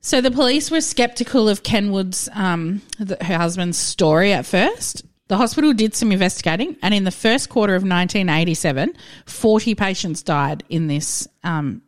[0.00, 5.02] so the police were skeptical of Ken Wood's, um, the, her husband's story at first.
[5.28, 8.92] The hospital did some investigating, and in the first quarter of 1987,
[9.26, 11.82] 40 patients died in this um,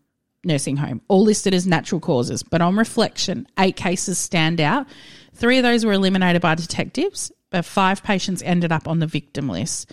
[0.45, 2.43] nursing home, all listed as natural causes.
[2.43, 4.87] But on reflection, eight cases stand out.
[5.35, 9.49] Three of those were eliminated by detectives, but five patients ended up on the victim
[9.49, 9.93] list.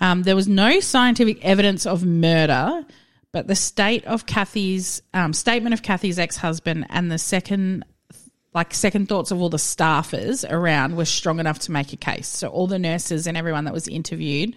[0.00, 2.84] Um, there was no scientific evidence of murder,
[3.32, 7.84] but the state of Kathy's um, statement of Kathy's ex husband and the second,
[8.52, 12.28] like second thoughts of all the staffers around were strong enough to make a case.
[12.28, 14.54] So all the nurses and everyone that was interviewed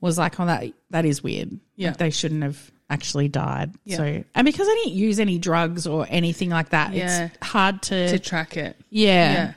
[0.00, 1.58] was like, "Oh, that that is weird.
[1.76, 1.88] Yeah.
[1.88, 3.72] Like, they shouldn't have actually died.
[3.84, 3.96] Yeah.
[3.96, 7.26] So, and because I didn't use any drugs or anything like that, Yeah.
[7.34, 8.76] it's hard to, to track it.
[8.90, 9.54] yeah.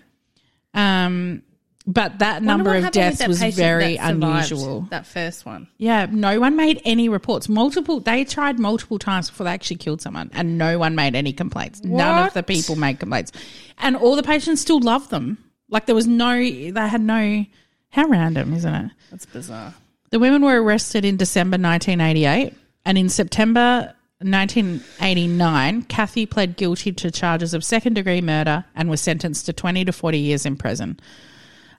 [0.73, 1.41] Um,
[1.89, 4.81] but that number of what deaths was very that unusual.
[4.89, 5.69] That first one.
[5.77, 7.47] Yeah, no one made any reports.
[7.47, 11.31] Multiple, they tried multiple times before they actually killed someone, and no one made any
[11.31, 11.81] complaints.
[11.83, 13.31] None of the people made complaints,
[13.77, 15.37] and all the patients still loved them.
[15.69, 17.45] Like there was no, they had no.
[17.89, 18.91] How random, isn't it?
[19.09, 19.73] That's bizarre.
[20.09, 22.53] The women were arrested in December 1988,
[22.88, 29.02] and in September 1989, Kathy pled guilty to charges of second degree murder and was
[29.02, 30.97] sentenced to 20 to 40 years in prison.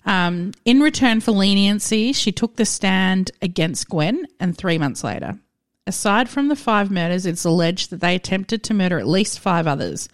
[0.04, 5.38] Um, in return for leniency, she took the stand against Gwen, and three months later.
[5.86, 9.66] Aside from the five murders, it's alleged that they attempted to murder at least five
[9.66, 10.10] others.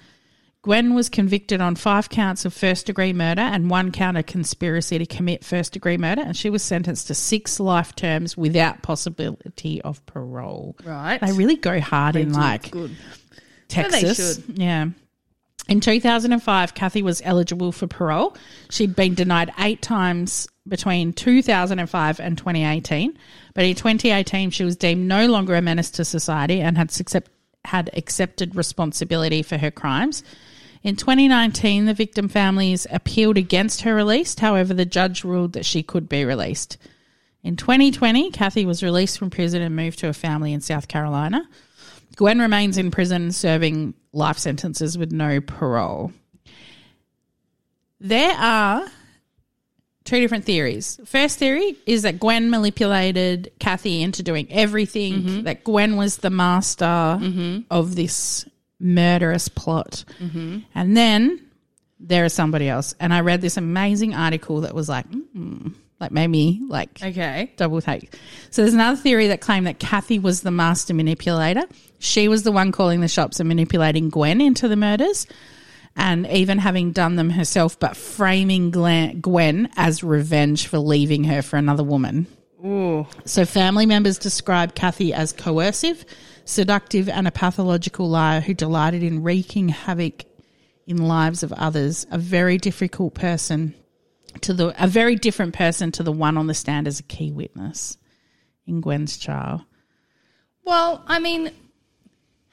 [0.64, 4.96] Gwen was convicted on five counts of first degree murder and one count of conspiracy
[4.96, 9.82] to commit first degree murder, and she was sentenced to six life terms without possibility
[9.82, 10.74] of parole.
[10.82, 11.20] Right.
[11.20, 12.92] They really go hard in like good.
[13.68, 14.40] They Texas.
[14.48, 14.86] Yeah.
[15.68, 18.34] In 2005, Kathy was eligible for parole.
[18.70, 23.18] She'd been denied eight times between 2005 and 2018,
[23.52, 26.90] but in 2018, she was deemed no longer a menace to society and had,
[27.66, 30.24] had accepted responsibility for her crimes.
[30.84, 34.38] In 2019, the victim families appealed against her release.
[34.38, 36.76] However, the judge ruled that she could be released.
[37.42, 41.48] In 2020, Kathy was released from prison and moved to a family in South Carolina.
[42.16, 46.12] Gwen remains in prison serving life sentences with no parole.
[47.98, 48.86] There are
[50.04, 51.00] two different theories.
[51.06, 55.42] First theory is that Gwen manipulated Kathy into doing everything, mm-hmm.
[55.44, 57.60] that Gwen was the master mm-hmm.
[57.70, 58.44] of this
[58.84, 60.04] murderous plot.
[60.20, 61.40] And then
[61.98, 62.94] there is somebody else.
[63.00, 67.50] And I read this amazing article that was like, mm, like made me like Okay.
[67.56, 68.14] double take.
[68.50, 71.62] So there's another theory that claimed that Kathy was the master manipulator.
[71.98, 75.26] She was the one calling the shots and manipulating Gwen into the murders,
[75.96, 81.56] and even having done them herself, but framing Gwen as revenge for leaving her for
[81.56, 82.26] another woman.
[82.62, 83.06] Ooh.
[83.24, 86.04] So family members describe Kathy as coercive,
[86.44, 90.24] seductive, and a pathological liar who delighted in wreaking havoc
[90.86, 92.06] in lives of others.
[92.10, 93.74] A very difficult person
[94.40, 97.30] to the a very different person to the one on the stand as a key
[97.30, 97.96] witness
[98.66, 99.64] in Gwen's trial.
[100.64, 101.52] Well, I mean,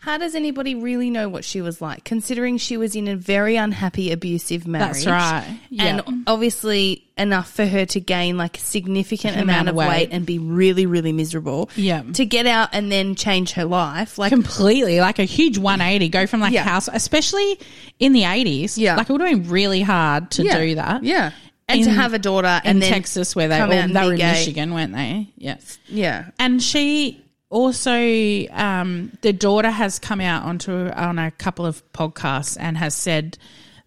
[0.01, 3.55] how does anybody really know what she was like, considering she was in a very
[3.55, 5.05] unhappy, abusive marriage?
[5.05, 5.59] That's right.
[5.77, 9.87] And obviously enough for her to gain like a significant amount, amount of weight.
[9.87, 10.09] weight.
[10.11, 11.69] and be really, really miserable.
[11.75, 12.01] Yeah.
[12.13, 14.17] To get out and then change her life.
[14.17, 16.63] Like, completely like a huge 180 go from like Yeah.
[16.63, 17.59] house especially
[17.99, 18.95] in the 80s Yeah.
[18.95, 21.31] like it would have been really hard to yeah, do that Yeah.
[21.67, 24.31] And to have a daughter in then texas where they all, they were in gay.
[24.31, 25.77] michigan weren't they Yes.
[25.87, 26.31] Yeah.
[26.39, 32.57] and she also um, the daughter has come out onto on a couple of podcasts
[32.59, 33.37] and has said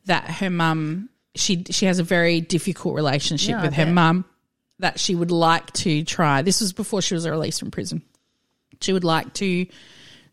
[0.07, 4.25] that her mum she she has a very difficult relationship Yeah, with her mum
[4.79, 8.03] that she would like to try this was before she was released from prison
[8.81, 9.67] she would like to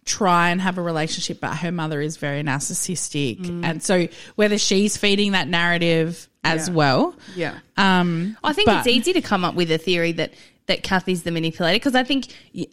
[0.03, 3.63] try and have a relationship but her mother is very narcissistic Mm.
[3.63, 6.73] and so whether she's feeding that narrative as Yeah.
[6.75, 7.59] well Yeah.
[7.77, 10.33] um I think but- it's easy to come up with a theory that
[10.71, 12.27] that Kathy's the manipulator because I think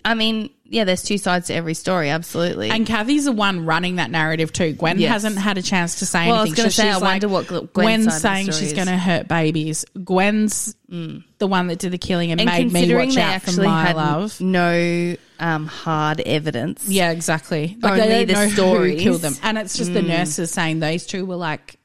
[0.05, 2.69] I mean yeah, there's two sides to every story, absolutely.
[2.69, 4.75] And Kathy's the one running that narrative too.
[4.75, 5.11] Gwen Yes.
[5.13, 6.63] hasn't had a chance to say Well, I was anything.
[6.65, 8.99] gonna So say, I she's wonder what Gwen's side of the saying she's going to
[8.99, 9.87] hurt babies.
[10.05, 13.83] Gwen's the one that did the killing and, and made me watch out for my
[13.83, 14.41] had love.
[14.43, 16.87] no um, hard evidence.
[16.87, 17.79] Yeah, exactly.
[17.83, 18.99] Only they the stories.
[18.99, 21.78] who killed them, and it's just the nurses saying those two were like,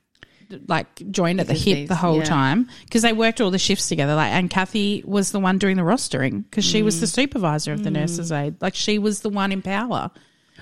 [0.67, 2.23] like joined at the hip these- the whole yeah.
[2.25, 4.15] time because they worked all the shifts together.
[4.15, 7.83] Like, and Kathy was the one doing the rostering because she was the supervisor of
[7.83, 8.55] the nurses' aid.
[8.61, 10.11] Like, she was the one in power.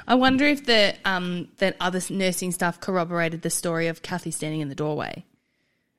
[0.07, 4.61] I wonder if the um, that other nursing staff corroborated the story of Kathy standing
[4.61, 5.25] in the doorway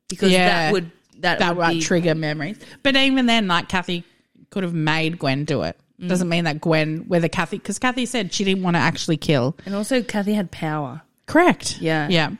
[0.09, 0.49] because Yeah.
[0.49, 2.59] that would that, that would would be, trigger memories.
[2.83, 4.03] But even then, like Kathy
[4.51, 5.79] could have made Gwen do it.
[6.01, 6.09] Mm.
[6.09, 9.57] Doesn't mean that Gwen, whether Kathy, because Kathy said she didn't want to actually kill.
[9.67, 11.03] and also Kathy had power.
[11.27, 11.79] Correct.
[11.81, 12.09] Yeah.
[12.09, 12.31] Yeah.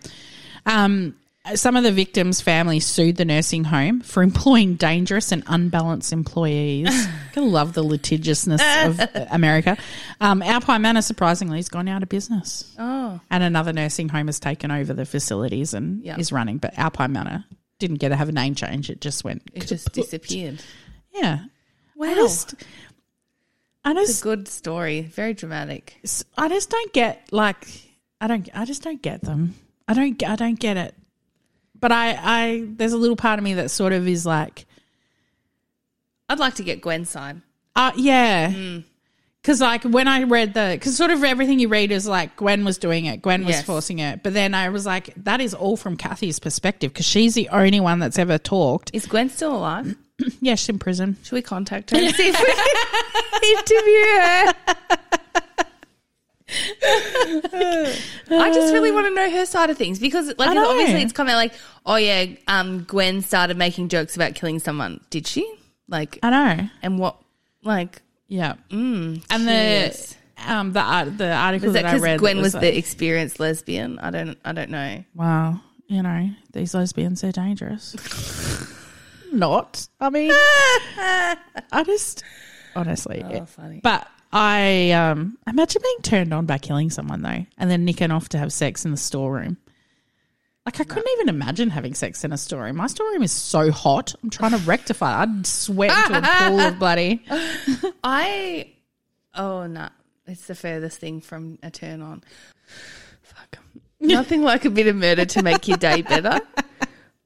[0.67, 1.15] Um,
[1.55, 6.89] some of the victims' families sued the nursing home for employing dangerous and unbalanced employees.
[7.37, 9.01] I love the litigiousness of
[9.31, 9.77] America.
[10.21, 12.73] Um, Alpine Manor, surprisingly, has gone out of business.
[12.79, 16.17] Oh, And another nursing home has taken over the facilities and Yeah.
[16.19, 16.59] is running.
[16.59, 17.45] But Alpine Manor
[17.81, 18.89] didn't get to have a name change.
[18.89, 19.43] It just went.
[19.53, 20.63] it just disappeared.
[21.13, 21.41] Yeah.
[21.97, 22.55] Wow, I just,
[23.85, 25.01] I it's a good story.
[25.03, 25.97] Very dramatic.
[26.39, 27.67] I just don't get like,
[28.21, 29.55] I don't, I just don't get them.
[29.89, 30.95] I don't, I don't get it.
[31.83, 34.65] But I, I, there's a little part of me that sort of is like,
[36.31, 37.43] I'd like to get Gwen's side.
[37.77, 38.79] uh, yeah,
[39.43, 42.65] Because like when I read the, because sort of everything you read is like Gwen
[42.65, 43.65] was doing it, Gwen was Yes.
[43.67, 47.35] forcing it, but then I was like, that is all from Kathy's perspective because she's
[47.35, 48.91] the only one that's ever talked.
[48.95, 49.97] Is Gwen still alive?
[50.41, 51.17] Yeah, she's in prison.
[51.25, 54.07] Should we contact her and see if we can interview
[55.11, 55.19] her?
[56.85, 61.29] I just really want to know her side of things because, like, obviously it's come
[61.29, 61.53] out like,
[61.87, 65.01] oh yeah, um, Gwen started making jokes about killing someone.
[65.11, 65.51] Did she?
[65.89, 66.69] Like, I know.
[66.83, 67.17] and what?
[67.63, 68.55] Like, Yeah.
[68.71, 70.17] mm, And curious.
[70.37, 72.63] the um the art the article was that that, I read Gwen that was, like,
[72.63, 73.99] the experienced lesbian?
[73.99, 75.05] I don't, I don't know.
[75.15, 77.95] wow, you know these lesbians are dangerous.
[79.33, 79.87] Not.
[80.01, 81.37] I mean, I
[81.87, 82.23] just
[82.77, 83.81] honestly, Oh, funny.
[83.83, 88.31] But I um imagine being turned on by killing someone though, and then nicking off
[88.31, 89.59] to have sex in the storeroom.
[90.65, 92.77] Like I couldn't even imagine having sex in a storeroom.
[92.77, 94.15] My storeroom is so hot.
[94.23, 95.23] I'm trying to rectify.
[95.23, 97.23] I'd sweat into a pool of bloody.
[98.05, 98.73] I
[99.35, 99.89] oh no,
[100.27, 102.23] it's the furthest thing from a turn on.
[103.23, 103.59] Fuck,
[104.01, 106.41] nothing like a bit of murder to make your day better.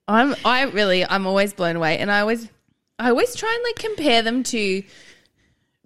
[0.08, 2.48] I'm I really I'm always blown away, and I always
[2.98, 4.82] I always try and like compare them to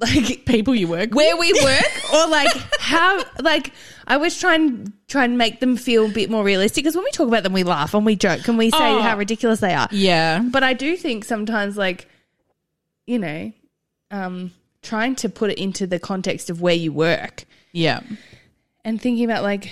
[0.17, 1.15] like People you work with.
[1.15, 2.49] where we work or like
[2.81, 3.73] how like
[4.07, 7.05] I always try and try and make them feel a bit more realistic because when
[7.05, 9.01] we talk about them we laugh and we joke and we say Oh.
[9.03, 9.89] how ridiculous they are.
[9.93, 10.43] Yeah.
[10.51, 12.09] But I do think sometimes, like,
[13.07, 13.53] you know,
[14.11, 18.01] um, trying to put it into the context of where you work Yeah.
[18.85, 19.67] and thinking about, like,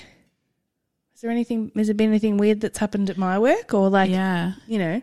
[1.14, 3.74] is there anything, has there been anything weird that's happened at my work?
[3.74, 4.52] Or, like, Yeah.
[4.68, 5.02] you know,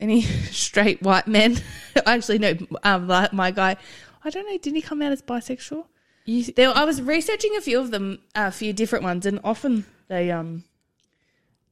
[0.00, 1.58] any straight white men?
[2.06, 3.76] Actually, no, um, my guy,
[4.24, 5.84] I don't know, did he come out as bisexual?
[6.24, 9.84] You, There, I was researching a few of them, a few different ones, and often
[10.08, 10.64] they, um,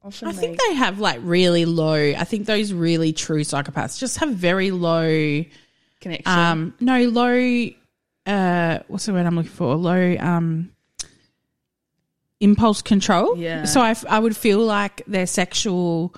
[0.03, 1.93] often I they, think they have like really low.
[1.93, 5.43] I think those really true psychopaths just have very low.
[6.01, 6.23] connection.
[6.31, 7.69] Um, no low.
[8.25, 9.75] Uh, what's the word I'm looking for?
[9.75, 10.15] Low.
[10.19, 10.71] Um,
[12.39, 13.37] impulse control.
[13.37, 13.65] Yeah.
[13.65, 16.13] So I, f- I would feel like their sexual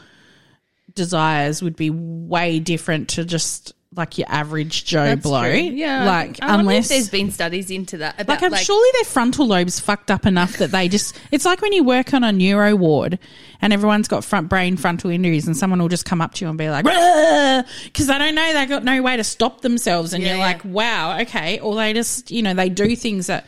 [0.95, 5.41] desires would be way different to just like your average Joe That's blow.
[5.43, 5.51] true.
[5.53, 6.05] Yeah.
[6.05, 8.15] Like I unless there's been studies into that.
[8.21, 11.61] About, like I'm surely their frontal lobes fucked up enough that they just it's like
[11.61, 13.19] when you work on a neuro ward
[13.61, 16.49] and everyone's got front brain frontal injuries and someone will just come up to you
[16.49, 20.23] and be like because they don't know they got no way to stop themselves and
[20.23, 20.43] Yeah, you're yeah.
[20.45, 23.45] like wow okay or they just you know they do things that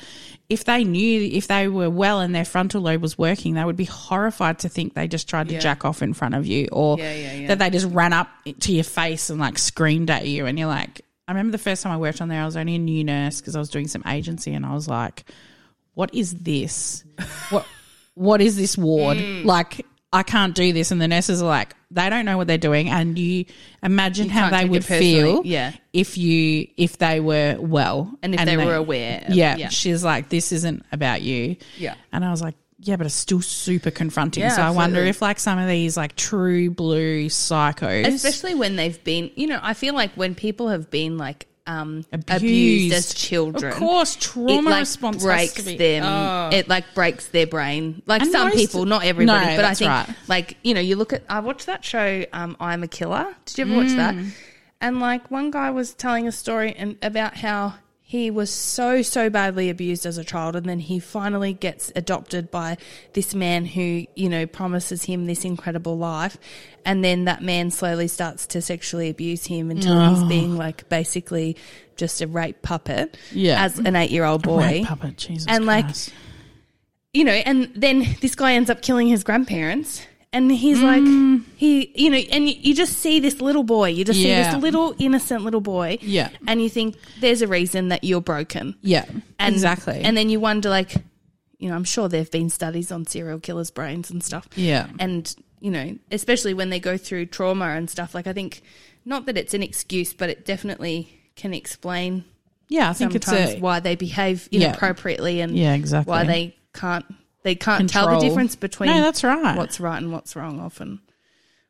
[0.53, 3.75] if they knew if they were well and their frontal lobe was working they would
[3.75, 5.59] be horrified to think they just tried to Yeah.
[5.59, 8.29] jack off in front of you or Yeah, yeah, that they just ran up
[8.61, 11.83] to your face and like screamed at you and you're like I remember the first
[11.83, 13.87] time I worked on there I was only a new nurse because I was doing
[13.87, 15.25] some agency and I was like
[15.95, 17.03] what is this?
[17.49, 17.65] What
[18.15, 19.17] what is this ward?
[19.17, 19.45] Mm.
[19.45, 22.57] Like I can't do this and the nurses are like they don't know what they're
[22.57, 23.45] doing and you
[23.81, 25.73] imagine how they would feel Yeah.
[25.91, 29.23] if you if they were well and if they, were aware.
[29.27, 29.69] of- yeah, yeah.
[29.69, 31.95] she's like this isn't about you Yeah.
[32.11, 35.21] and I was like yeah but it's still super confronting Yeah, so I wonder if
[35.21, 39.73] like some of these like true blue psychos Especially when they've been, you know, I
[39.73, 42.43] feel like when people have been like um, abused.
[42.43, 42.93] Abused.
[42.95, 43.71] as children.
[43.71, 46.03] of course it trauma like response breaks them.
[46.03, 46.49] Oh.
[46.55, 48.01] It like breaks their brain.
[48.05, 50.09] Like And some most- people, not everybody, No, but I think right.
[50.27, 51.23] like you know, you look at.
[51.29, 52.25] I watched that show.
[52.33, 53.33] Um, I'm a killer.
[53.45, 54.15] Did you ever watch that?
[54.15, 54.31] Mm.
[54.81, 57.75] And like one guy was telling a story and about how
[58.13, 62.51] he was so so badly abused as a child, and then he finally gets adopted
[62.51, 62.77] by
[63.13, 66.37] this man who you know promises him this incredible life,
[66.85, 70.09] and then that man slowly starts to sexually abuse him until Oh.
[70.13, 71.57] he's being like basically
[71.95, 73.63] just a rape puppet Yeah.
[73.65, 75.87] as an eight year old boy puppet Jesus And, like,
[77.13, 80.05] you know, and then this guy ends up killing his grandparents.
[80.33, 80.83] And he's mm.
[80.83, 83.89] like, he, you know, and you, you just see this little boy.
[83.89, 85.99] You just see this little innocent little boy.
[86.01, 86.29] Yeah.
[86.47, 88.75] And you think there's a reason that you're broken.
[88.81, 89.05] yeah
[89.37, 90.95] And, exactly And then you wonder, like,
[91.59, 94.47] you know, I'm sure there have been studies on serial killers' brains and stuff.
[94.55, 94.87] Yeah.
[94.99, 98.15] And, you know, especially when they go through trauma and stuff.
[98.15, 98.63] Like, I think,
[99.05, 102.25] not that it's an excuse, but it definitely can explain
[102.69, 104.69] yeah I think it's a why they behave Yeah.
[104.69, 106.09] inappropriately and Yeah, exactly.
[106.09, 107.05] why they can't
[107.43, 109.55] they can't tell the difference between No, that's right.
[109.57, 110.99] what's right and what's wrong often.
[111.05, 111.09] I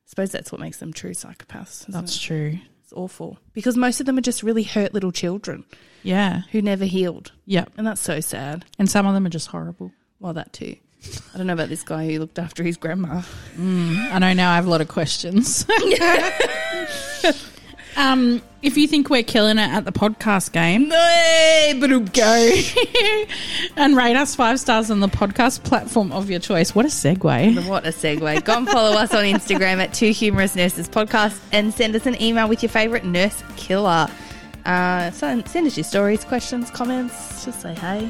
[0.06, 1.86] suppose that's what makes them true psychopaths.
[1.88, 2.20] That's it?
[2.20, 5.66] true It's awful because most of them are just really hurt little children
[6.04, 8.66] yeah who never healed, yeah and that's so sad.
[8.78, 10.76] and some of them are just horrible Well, that too.
[11.34, 13.24] I don't know about this guy who looked after his grandma.
[13.58, 15.66] Mm, I know now I have a lot of questions.
[17.98, 20.90] um, if you think we're killing it at the podcast game,
[22.14, 23.26] go
[23.76, 26.74] and rate us five stars on the podcast platform of your choice.
[26.74, 27.68] What a segue.
[27.68, 28.44] What a segue.
[28.46, 32.22] Go and follow us on Instagram at Two Humerus Nurses Podcast and send us an
[32.22, 34.08] email with your favourite nurse killer.
[34.66, 37.44] Uh, send, send us your stories, questions, comments.
[37.46, 38.10] Just say hey.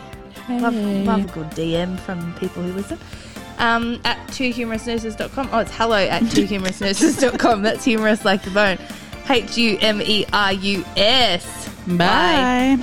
[0.50, 3.00] Love, love a good DM from people who listen.
[3.60, 5.50] Um, at twohumerusnurses.com.
[5.52, 7.62] Oh, it's hello at twohumerusnurses.com.
[7.62, 8.78] That's humerus like the bone.
[9.30, 11.70] H U M E R U S.
[11.88, 12.78] Bye.